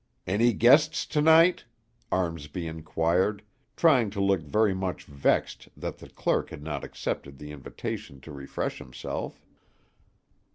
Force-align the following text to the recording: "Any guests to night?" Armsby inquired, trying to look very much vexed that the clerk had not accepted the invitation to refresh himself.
"Any 0.25 0.53
guests 0.53 1.05
to 1.05 1.21
night?" 1.21 1.63
Armsby 2.11 2.65
inquired, 2.65 3.43
trying 3.77 4.09
to 4.09 4.19
look 4.19 4.41
very 4.41 4.73
much 4.73 5.03
vexed 5.03 5.67
that 5.77 5.99
the 5.99 6.09
clerk 6.09 6.49
had 6.49 6.63
not 6.63 6.83
accepted 6.83 7.37
the 7.37 7.51
invitation 7.51 8.19
to 8.21 8.31
refresh 8.31 8.79
himself. 8.79 9.45